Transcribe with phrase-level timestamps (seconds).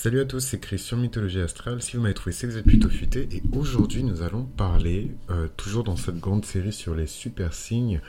[0.00, 1.82] Salut à tous, c'est Christian Mythologie Astrale.
[1.82, 3.28] Si vous m'avez trouvé, c'est que vous êtes plutôt futé.
[3.32, 8.00] Et aujourd'hui, nous allons parler, euh, toujours dans cette grande série sur les super signes,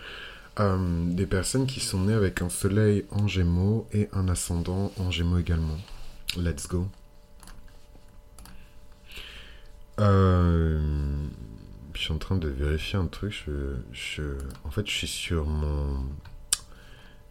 [0.60, 5.10] euh, des personnes qui sont nées avec un soleil en gémeaux et un ascendant en
[5.10, 5.80] gémeaux également.
[6.38, 6.88] Let's go.
[10.00, 10.80] Euh,
[11.96, 13.46] je suis en train de vérifier un truc.
[14.64, 16.06] en fait, je suis sur mon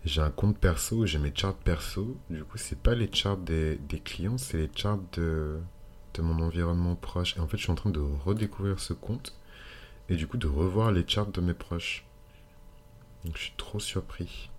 [0.08, 2.16] j'ai un compte perso, j'ai mes charts perso.
[2.30, 5.58] Du coup, c'est pas les charts des, clients, c'est les charts de,
[6.18, 7.36] mon environnement proche.
[7.36, 9.38] Et en fait, je suis en train de redécouvrir ce compte
[10.08, 12.04] et du coup de revoir les charts de mes proches.
[13.24, 14.50] Donc, je suis trop surpris.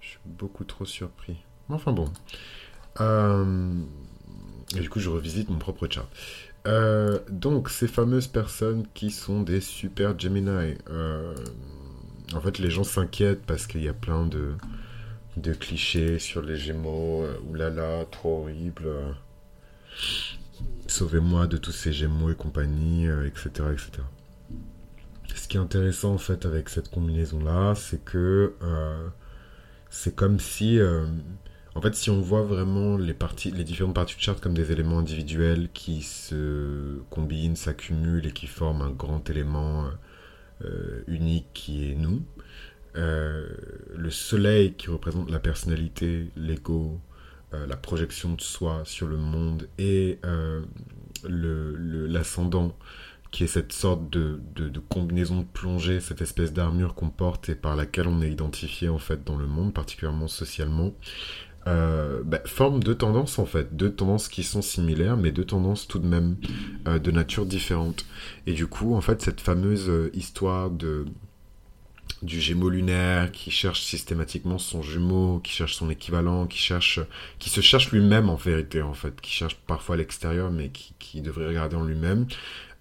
[0.00, 1.36] Je suis beaucoup trop surpris.
[1.68, 2.10] Enfin bon.
[3.00, 3.80] Euh,
[4.76, 6.08] et du coup, je revisite mon propre chart.
[6.66, 10.74] Euh, donc, ces fameuses personnes qui sont des super Gemini.
[10.90, 11.34] Euh,
[12.34, 14.54] en fait, les gens s'inquiètent parce qu'il y a plein de,
[15.54, 17.22] clichés sur les Gémeaux.
[17.22, 18.86] Euh, oulala, trop horrible.
[18.86, 19.12] Euh,
[20.86, 23.90] sauvez-moi de tous ces Gémeaux et compagnie, etc., euh, etc.
[25.34, 28.54] Ce qui est intéressant en fait avec cette combinaison-là, c'est que
[29.88, 30.78] c'est comme si,
[31.74, 34.98] en fait, si on voit vraiment les parties, différentes parties de charte comme des éléments
[34.98, 39.88] individuels qui se combinent, s'accumulent et qui forment un grand élément
[41.06, 42.22] unique qui est nous.
[42.96, 43.46] Euh,
[43.94, 47.00] le soleil qui représente la personnalité, l'ego,
[47.54, 50.18] euh, la projection de soi sur le monde et
[51.24, 52.76] l'ascendant
[53.30, 54.40] qui est cette sorte de,
[54.88, 58.98] combinaison de plongée, cette espèce d'armure qu'on porte et par laquelle on est identifié en
[58.98, 60.92] fait dans le monde, particulièrement socialement,
[61.68, 62.40] euh, bah,
[62.80, 66.36] deux tendances en fait, deux tendances qui sont similaires, mais deux tendances tout de même
[66.86, 68.06] euh, de nature différente.
[68.46, 71.04] Et du coup, en fait, cette fameuse euh, histoire de
[72.22, 77.00] du Gémeaux lunaire qui cherche systématiquement son jumeau, qui cherche son équivalent, qui cherche,
[77.38, 81.46] qui se cherche lui-même en vérité en fait, qui cherche parfois l'extérieur, mais qui, devrait
[81.46, 82.26] regarder en lui-même.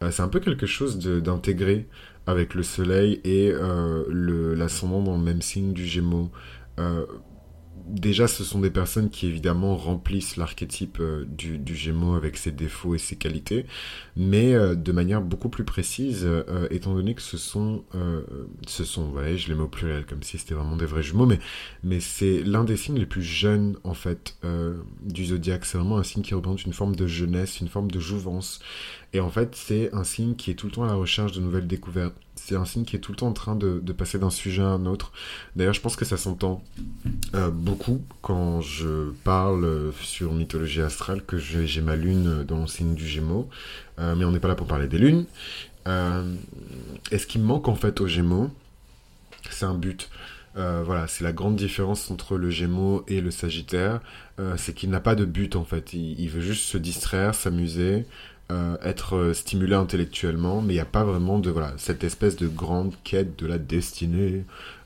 [0.09, 1.87] c'est un peu quelque chose d'intégrer
[2.25, 3.53] avec le Soleil et
[4.09, 6.31] l'ascendant dans le même signe du Gémeaux
[7.87, 11.75] déjà, ce sont des personnes qui évidemment remplissent l'archétype euh, du, du,
[12.15, 13.65] avec ses défauts et ses qualités,
[14.15, 17.83] mais euh, de manière beaucoup plus précise, euh, étant donné que ce sont,
[18.67, 21.25] ce sont, voilà, je les mets au pluriel comme si c'était vraiment des vrais jumeaux,
[21.25, 21.39] mais,
[21.83, 24.37] mais c'est l'un des signes les plus jeunes en fait
[25.01, 25.65] du zodiaque.
[25.65, 28.59] C'est vraiment un signe qui représente une forme de jeunesse, une forme de jouvence,
[29.13, 31.39] et en fait, c'est un signe qui est tout le temps à la recherche de
[31.39, 32.15] nouvelles découvertes.
[32.47, 34.67] C'est un signe qui est tout le temps en train de, passer d'un sujet à
[34.67, 35.11] un autre.
[35.57, 36.63] D'ailleurs, je pense que ça s'entend
[37.35, 42.95] euh, beaucoup quand je parle sur mythologie astrale que j'ai ma lune dans le signe
[42.95, 43.49] du Gémeaux.
[43.99, 45.25] Euh, mais on n'est pas là pour parler des lunes.
[45.89, 46.23] Euh,
[47.11, 48.49] et ce qui manque en fait au Gémeaux,
[49.49, 50.09] c'est un but.
[50.55, 53.99] voilà, c'est la grande différence entre le Gémeaux et le Sagittaire,
[54.55, 55.91] c'est qu'il n'a pas de but en fait.
[55.91, 58.05] il veut juste se distraire, s'amuser,
[58.49, 62.37] euh, être euh, stimulé intellectuellement, mais il n'y a pas vraiment de voilà cette espèce
[62.37, 64.45] de grande quête de la destinée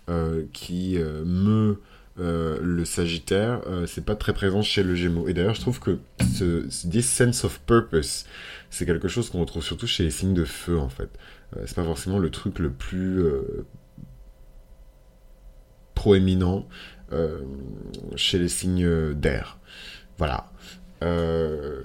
[0.09, 1.79] euh, qui meut
[2.17, 3.61] le Sagittaire.
[3.87, 5.27] c'est pas très présent chez le Gémeaux.
[5.27, 8.25] Et d'ailleurs, je trouve que ce, this sense of purpose,
[8.69, 11.09] c'est quelque chose qu'on retrouve surtout chez les signes de feu en fait.
[11.65, 13.23] c'est pas forcément le truc le plus
[15.95, 16.67] proéminent
[18.15, 19.57] chez les signes d'air.
[20.19, 20.51] Voilà.
[21.03, 21.81] Euh,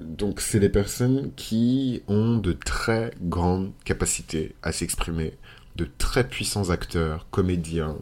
[0.00, 5.34] donc c'est des personnes qui ont de très grandes capacités à s'exprimer,
[5.76, 7.96] de très puissants acteurs, comédiens,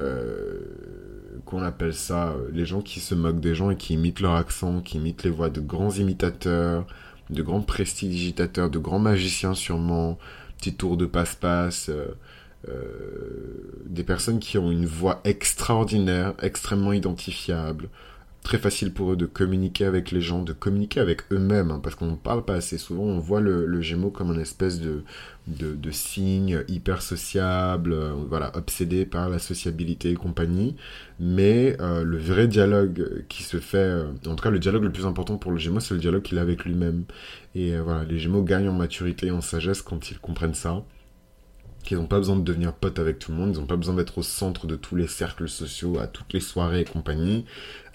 [0.00, 4.20] euh, qu'on appelle ça euh, les gens qui se moquent des gens et qui imitent
[4.20, 6.86] leur accent, qui imitent les voix de grands imitateurs,
[7.30, 10.18] de grands prestidigitateurs, de grands magiciens sûrement,
[10.58, 11.90] petits tours de passe-passe,
[13.86, 17.88] des personnes qui ont une voix extraordinaire, extrêmement identifiable,
[18.46, 21.96] très facile pour eux de communiquer avec les gens, de communiquer avec eux-mêmes, hein, parce
[21.96, 25.02] qu'on ne parle pas assez souvent, on voit le, le Gémeaux comme une espèce de,
[25.48, 30.76] de, signe hyper sociable, euh, voilà, obsédé par la sociabilité et compagnie,
[31.18, 34.92] mais euh, le vrai dialogue qui se fait, euh, en tout cas le dialogue le
[34.92, 37.02] plus important pour le Gémeaux, c'est le dialogue qu'il a avec lui-même.
[37.56, 40.84] Et voilà, les Gémeaux gagnent en maturité et en sagesse quand ils comprennent ça
[41.86, 43.94] qu'ils n'ont pas besoin de devenir potes avec tout le monde, ils n'ont pas besoin
[43.94, 47.46] d'être au centre de tous les cercles sociaux, à toutes les soirées et compagnie,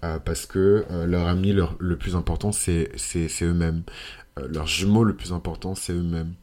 [0.03, 2.89] euh, parce que euh, leur ami leur, le plus important, c'est
[3.43, 3.83] eux-mêmes.
[4.39, 6.33] Euh, leur jumeau le plus important, c'est eux-mêmes.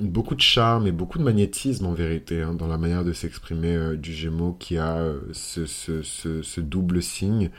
[0.00, 3.96] beaucoup de charme et beaucoup de magnétisme en vérité hein, dans la manière de s'exprimer
[3.96, 4.98] du Gémeaux qui a
[5.32, 7.50] ce, ce, double signe.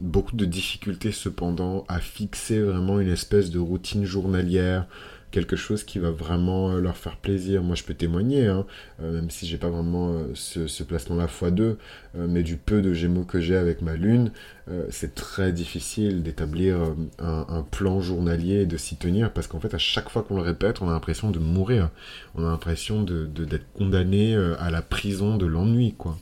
[0.00, 4.86] beaucoup de difficultés cependant à fixer vraiment une espèce de routine journalière
[5.32, 7.62] quelque chose qui va vraiment leur faire plaisir.
[7.62, 8.64] Moi, je peux témoigner, hein,
[9.00, 11.76] même si j'ai pas vraiment ce, ce placement-là x2,
[12.14, 14.30] mais du peu de Gémeaux que j'ai avec ma lune,
[14.70, 19.58] euh, c'est très difficile d'établir euh, un, plan journalier et de s'y tenir parce qu'en
[19.58, 21.90] fait, à chaque fois qu'on le répète, on a l'impression de mourir.
[22.36, 26.16] On a l'impression de, d'être condamné euh, à la prison de l'ennui, quoi.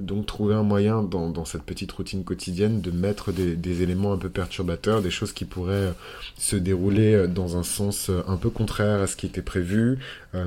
[0.00, 4.18] donc, trouver un moyen dans, cette petite routine quotidienne de mettre des, des, éléments un
[4.18, 5.92] peu perturbateurs, des choses qui pourraient
[6.36, 9.98] se dérouler dans un sens un peu contraire à ce qui était prévu,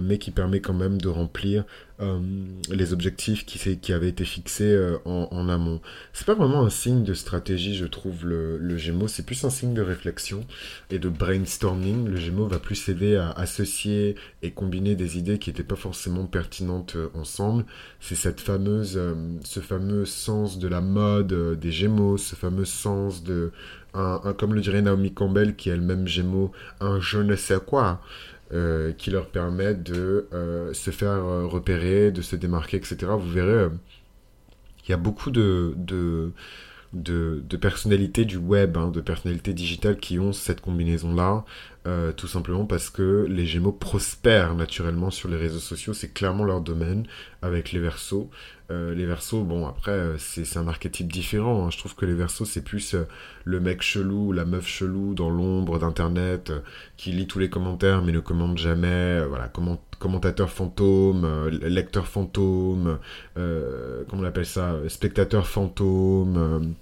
[0.01, 4.97] mais qui permet quand même de remplir euh, les objectifs qui, avaient été fixés euh,
[5.05, 5.79] en, amont.
[6.11, 9.49] C'est pas vraiment un signe de stratégie, je trouve, le, le Gémeaux, c'est plus un
[9.49, 10.45] signe de réflexion
[10.89, 12.07] et de brainstorming.
[12.07, 16.25] Le Gémeaux va plus aider à associer et combiner des idées qui n'étaient pas forcément
[16.25, 17.65] pertinentes euh, ensemble.
[17.99, 18.99] C'est cette fameuse,
[19.43, 23.51] ce fameux sens de la mode des Gémeaux, ce fameux sens de,
[23.93, 28.01] un, comme le dirait Naomi Campbell, qui est elle-même Gémeaux, un je ne sais quoi.
[28.53, 32.97] Euh, qui leur permet de euh, se faire euh, repérer, de se démarquer, etc.
[33.17, 33.69] Vous verrez,
[34.85, 35.73] il y a beaucoup de,
[37.59, 41.45] personnalités du web, hein, de personnalités digitales qui ont cette combinaison-là,
[42.15, 46.61] tout simplement parce que les Gémeaux prospèrent naturellement sur les réseaux sociaux, c'est clairement leur
[46.61, 47.05] domaine
[47.41, 48.29] avec les Verseaux.
[48.71, 51.65] Euh, les versos, bon, après, euh, c'est un archétype différent.
[51.65, 51.69] Hein.
[51.69, 53.05] Je trouve que les versos, c'est plus euh,
[53.43, 56.51] le mec chelou, la meuf chelou dans l'ombre d'Internet,
[56.95, 59.23] qui lit tous les commentaires mais ne commente jamais.
[59.27, 59.51] voilà,
[59.99, 62.97] commentateur fantôme, lecteur fantôme,
[63.35, 66.75] comment on appelle ça Spectateur fantôme,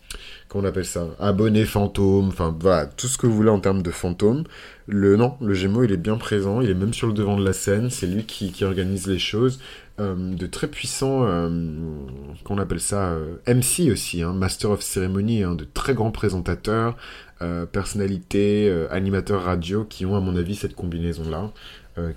[0.52, 3.82] comment on appelle ça Abonné fantôme, enfin, voilà, tout ce que vous voulez en termes
[3.82, 4.44] de fantôme.
[4.86, 7.46] Le, non, le Gémeaux, il est bien présent, il est même sur le devant de
[7.46, 9.60] la scène, c'est lui qui, qui organise les choses.
[10.02, 11.50] Euh, de très puissants, euh,
[12.44, 16.98] qu'on appelle ça, euh, MC aussi, hein, Master of Ceremony, hein, de très grands présentateurs,
[17.72, 21.52] personnalités, animateurs radio qui ont à mon avis cette combinaison-là.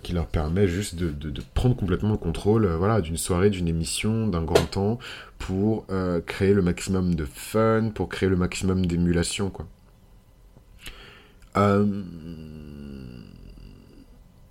[0.03, 4.43] Qui leur permet juste de, prendre complètement le contrôle voilà, d'une soirée, d'une émission, d'un
[4.43, 4.99] grand temps,
[5.39, 5.87] pour
[6.27, 9.51] créer le maximum de fun, pour créer le maximum d'émulation.
[9.51, 9.67] quoi.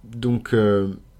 [0.03, 0.55] donc,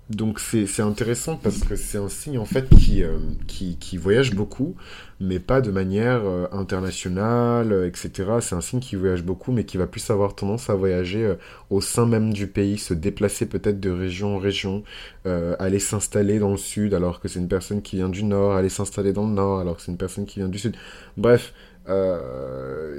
[0.09, 4.35] donc c'est intéressant parce que c'est un signe en fait qui, euh, qui, qui, voyage
[4.35, 4.75] beaucoup,
[5.21, 8.11] mais pas de manière euh, internationale, euh, etc.
[8.41, 11.35] C'est un signe qui voyage beaucoup, mais qui va plus avoir tendance à voyager
[11.69, 14.83] au sein même du pays, se déplacer peut-être de région en région,
[15.25, 18.69] aller s'installer dans le sud alors que c'est une personne qui vient du nord, aller
[18.69, 20.75] s'installer dans le nord alors que c'est une personne qui vient du sud.
[21.15, 21.53] Bref,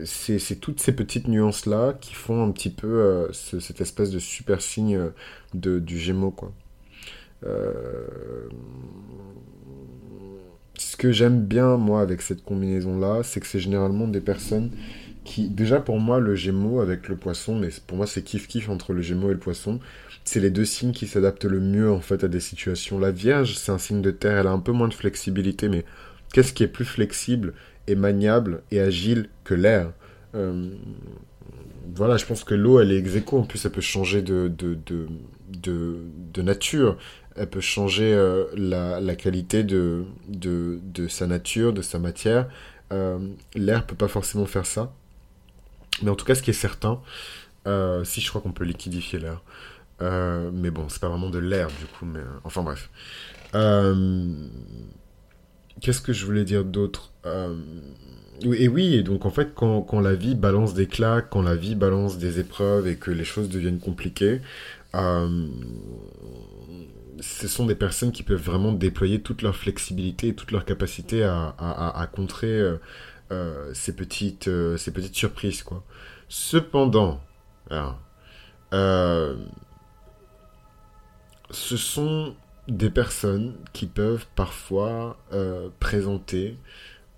[0.06, 5.10] c'est toutes ces petites nuances-là qui font un petit peu cette espèce de super signe
[5.52, 6.52] de, du Gémeaux, quoi.
[7.46, 8.48] Euh,
[10.78, 14.70] ce que j'aime bien, moi, avec cette combinaison-là, c'est que c'est généralement des personnes
[15.24, 18.92] qui, déjà pour moi, le Gémeaux avec le Poisson, mais pour moi c'est kiff-kiff entre
[18.92, 19.80] le Gémeaux et le Poisson,
[20.24, 22.98] c'est les deux signes qui s'adaptent le mieux en fait à des situations.
[22.98, 25.84] La Vierge, c'est un signe de terre, elle a un peu moins de flexibilité, mais
[26.32, 27.54] qu'est-ce qui est plus flexible
[27.86, 29.92] et maniable et agile que l'air?
[31.94, 34.50] Voilà, je pense que l'eau, elle est ex en plus, elle peut changer de,
[36.42, 36.96] nature
[37.36, 40.04] elle peut changer euh, la, la, qualité de,
[41.08, 42.48] sa nature, de sa matière.
[42.92, 43.18] Euh,
[43.54, 44.92] l'air peut pas forcément faire ça.
[46.02, 47.00] Mais en tout cas, ce qui est certain,
[47.66, 49.42] euh, si je crois qu'on peut liquidifier l'air.
[50.00, 52.90] mais bon, c'est pas vraiment de l'air du coup, mais enfin bref.
[55.80, 57.12] Qu'est-ce que je voulais dire d'autre?
[58.42, 61.74] Et oui, et donc en fait, quand, la vie balance des claques, quand la vie
[61.74, 64.40] balance des épreuves et que les choses deviennent compliquées,
[67.20, 71.24] ce sont des personnes qui peuvent vraiment déployer toute leur flexibilité et toute leur capacité
[71.24, 72.76] à, contrer euh,
[73.32, 75.62] euh, ces, petites, euh, ces petites surprises.
[75.62, 75.84] Quoi.
[76.28, 77.20] Cependant,
[81.50, 82.34] ce sont
[82.68, 85.16] des personnes qui peuvent parfois
[85.80, 86.58] présenter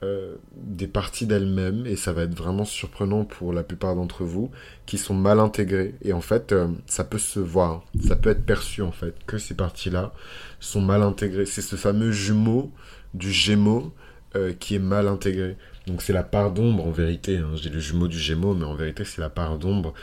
[0.02, 4.50] euh, des parties d'elles-mêmes, et ça va être vraiment surprenant pour la plupart d'entre vous,
[4.84, 5.94] qui sont mal intégrées.
[6.02, 9.38] Et en fait, euh, ça peut se voir, ça peut être perçu en fait, que
[9.38, 10.12] ces parties-là
[10.60, 11.46] sont mal intégrées.
[11.46, 12.70] C'est ce fameux jumeau
[13.14, 13.94] du gémeau
[14.36, 15.56] euh, qui est mal intégré.
[15.86, 17.52] Donc c'est la part d'ombre en vérité, hein.
[17.54, 19.94] dis le jumeau du gémeau, mais en vérité c'est la part d'ombre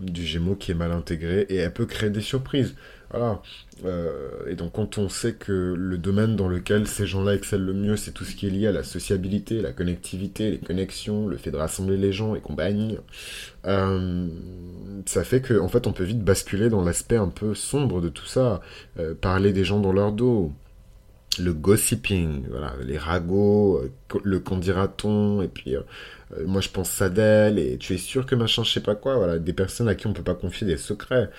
[0.00, 2.74] du gémeau qui est mal intégrée et elle peut créer des surprises.
[3.10, 3.40] Voilà.
[3.84, 7.72] Euh, et donc quand on sait que le domaine dans lequel ces gens-là excellent le
[7.74, 11.36] mieux, c'est tout ce qui est lié à la sociabilité, la connectivité, les connexions, le
[11.36, 12.98] fait de rassembler les gens et compagnie,
[13.66, 14.28] euh,
[15.06, 18.08] ça fait qu'en en fait on peut vite basculer dans l'aspect un peu sombre de
[18.08, 18.60] tout ça,
[18.98, 20.52] euh, parler des gens dans leur dos,
[21.38, 25.80] le gossiping, voilà, les ragots, euh, le qu'en dira-t-on, et puis euh,
[26.36, 28.94] euh, moi je pense ça d'elle, et tu es sûr que machin, je sais pas
[28.94, 31.30] quoi, voilà, des personnes à qui on peut pas confier des secrets.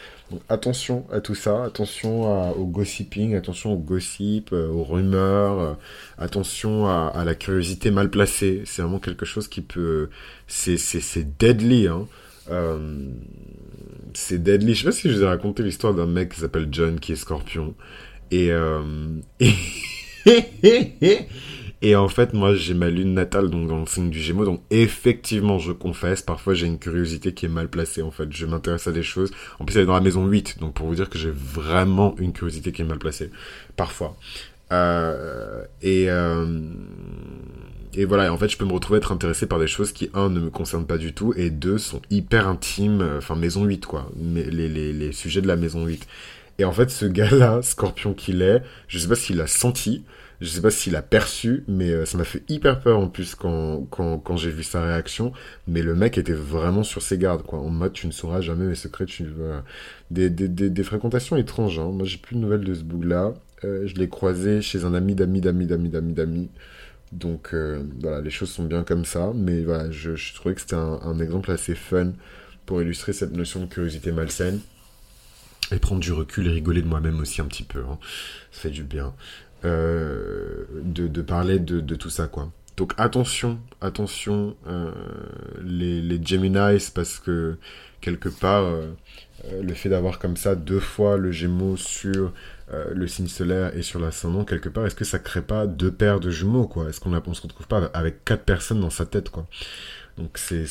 [0.49, 5.77] Attention à tout ça, attention au gossiping, attention au gossip, aux rumeurs,
[6.17, 8.63] attention à, la curiosité mal placée.
[8.65, 10.09] C'est vraiment quelque chose qui peut,
[10.47, 12.07] c'est c'est deadly, hein.
[14.13, 14.73] c'est deadly.
[14.75, 17.13] Je sais pas si je vous ai raconté l'histoire d'un mec qui s'appelle John qui
[17.13, 17.73] est scorpion.
[18.31, 18.81] Et, euh,
[21.81, 24.45] et, en fait, moi, j'ai ma lune natale donc dans le signe du Gémeaux.
[24.45, 28.01] Donc, effectivement, je confesse, parfois j'ai une curiosité qui est mal placée.
[28.01, 29.31] En fait, je m'intéresse à des choses.
[29.59, 30.59] En plus, elle est dans la maison 8.
[30.59, 33.29] Donc, pour vous dire que j'ai vraiment une curiosité qui est mal placée.
[33.75, 34.17] Parfois.
[34.71, 36.59] Euh, et, euh,
[37.93, 40.29] et voilà, en fait, je peux me retrouver être intéressé par des choses qui, un,
[40.29, 44.11] ne me concernent pas du tout, et deux, sont hyper intimes, enfin, maison 8, quoi.
[44.19, 46.05] Les, les, les sujets de la maison 8.
[46.59, 50.03] Et en fait, ce gars-là, Scorpion qu'il est, je sais pas s'il l'a senti,
[50.41, 53.35] je sais pas s'il a perçu, mais euh, ça m'a fait hyper peur en plus
[53.35, 55.33] quand, j'ai vu sa réaction.
[55.67, 57.59] Mais le mec était vraiment sur ses gardes, quoi.
[57.59, 59.59] En mode, tu ne sauras jamais mes secrets, tu euh,
[60.11, 61.89] des, des, des, fréquentations étranges, hein.
[61.91, 63.33] Moi, j'ai plus de nouvelles de ce bout-là.
[63.63, 66.49] Euh, je l'ai croisé chez un ami d'amis, d'amis, d'amis, d'amis, d'amis.
[67.11, 67.55] Donc,
[68.01, 69.31] voilà, les choses sont bien comme ça.
[69.33, 72.11] Mais voilà, je, je trouvais que c'était un exemple assez fun
[72.65, 74.59] pour illustrer cette notion de curiosité malsaine
[75.71, 77.79] et prendre du recul et rigoler de moi-même aussi un petit peu.
[77.79, 77.97] Hein.
[78.51, 79.13] Ça fait du bien.
[79.65, 82.51] Euh, de, parler de, tout ça, quoi.
[82.77, 84.91] Donc attention, attention, euh,
[85.63, 87.57] les, les Geminis, parce que
[87.99, 88.91] quelque part, euh,
[89.61, 92.33] le fait d'avoir comme ça deux fois le Gémeaux sur
[92.93, 96.19] le signe solaire et sur l'ascendant, quelque part, est-ce que ça crée pas deux paires
[96.19, 96.89] de jumeaux, quoi?
[96.89, 99.47] Est-ce qu'on ne se retrouve pas avec quatre personnes dans sa tête, quoi?
[100.17, 100.65] Donc c'est,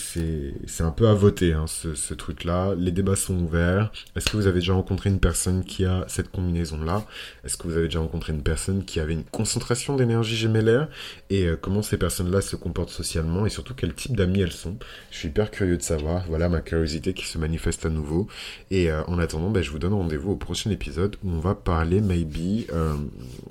[0.80, 2.74] un peu à voter hein, ce, ce truc-là.
[2.76, 3.92] Les débats sont ouverts.
[4.16, 7.06] Est-ce que vous avez déjà rencontré une personne qui a cette combinaison-là?
[7.44, 10.88] Est-ce que vous avez déjà rencontré une personne qui avait une concentration d'énergie gémellaire?
[11.30, 13.46] Et euh, comment ces personnes-là se comportent socialement?
[13.46, 14.76] Et surtout quel type d'amis elles sont?
[15.12, 16.24] Je suis hyper curieux de savoir.
[16.28, 18.26] Voilà ma curiosité qui se manifeste à nouveau.
[18.72, 21.54] Et euh, en attendant, ben, je vous donne rendez-vous au prochain épisode où on va
[21.54, 22.96] parler maybe euh,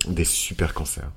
[0.08, 1.10] des super cancers.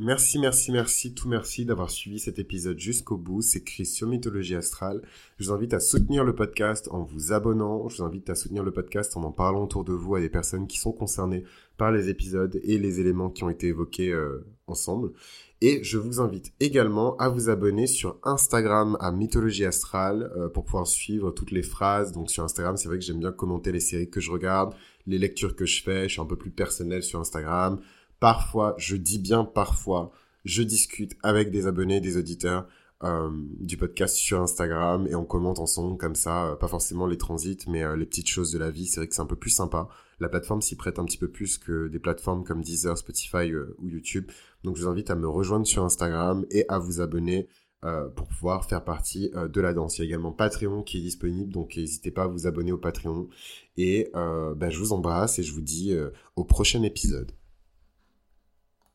[0.00, 3.42] Merci, merci, merci, tout merci d'avoir suivi cet épisode jusqu'au bout.
[3.42, 5.02] C'est Chris sur Mythologie Astrale.
[5.38, 7.88] Je vous invite à soutenir le podcast en vous abonnant.
[7.88, 10.28] Je vous invite à soutenir le podcast en en parlant autour de vous à des
[10.28, 11.42] personnes qui sont concernées
[11.78, 15.10] par les épisodes et les éléments qui ont été évoqués euh, ensemble.
[15.62, 20.64] Et je vous invite également à vous abonner sur Instagram à Mythologie Astrale euh, pour
[20.64, 22.12] pouvoir suivre toutes les phrases.
[22.12, 24.74] Donc sur Instagram, c'est vrai que j'aime bien commenter les séries que je regarde,
[25.08, 26.04] les lectures que je fais.
[26.04, 27.80] Je suis un peu plus personnel sur Instagram
[28.20, 30.12] parfois, je dis bien parfois,
[30.44, 32.66] je discute avec des abonnés, des auditeurs
[33.04, 37.16] euh, du podcast sur Instagram et on commente ensemble comme ça, euh, pas forcément les
[37.16, 38.86] transits, mais euh, les petites choses de la vie.
[38.86, 39.88] C'est vrai que c'est un peu plus sympa.
[40.18, 43.88] La plateforme s'y prête un petit peu plus que des plateformes comme Deezer, Spotify ou
[43.88, 44.28] YouTube.
[44.64, 47.48] Donc je vous invite à me rejoindre sur Instagram et à vous abonner.
[48.16, 49.98] pour pouvoir faire partie de la danse.
[49.98, 52.78] Il y a également Patreon qui est disponible, donc n'hésitez pas à vous abonner au
[52.78, 53.28] Patreon.
[53.76, 55.96] Et ben, je vous embrasse et je vous dis
[56.34, 57.30] au prochain épisode.